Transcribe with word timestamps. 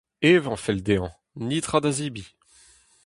Evañ 0.31 0.57
'fell 0.61 0.81
dezhañ; 0.87 1.13
netra 1.47 1.77
da 1.83 1.91
zebriñ. 1.97 2.27